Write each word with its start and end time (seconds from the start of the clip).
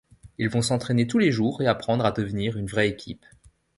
Ils 0.39 0.49
vont 0.49 0.63
s'entrainer 0.63 1.05
tous 1.05 1.19
les 1.19 1.31
jours 1.31 1.61
et 1.61 1.67
apprendre 1.67 2.03
à 2.07 2.11
devenir 2.11 2.57
une 2.57 2.65
vraie 2.65 2.89
équipe. 2.89 3.23